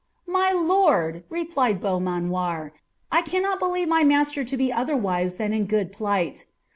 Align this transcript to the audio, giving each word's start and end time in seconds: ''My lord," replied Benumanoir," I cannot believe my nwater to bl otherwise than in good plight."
''My 0.37 0.51
lord," 0.51 1.25
replied 1.29 1.79
Benumanoir," 1.79 2.71
I 3.11 3.21
cannot 3.21 3.59
believe 3.59 3.87
my 3.87 4.01
nwater 4.03 4.43
to 4.47 4.57
bl 4.57 4.73
otherwise 4.73 5.35
than 5.35 5.53
in 5.53 5.65
good 5.67 5.91
plight." 5.91 6.47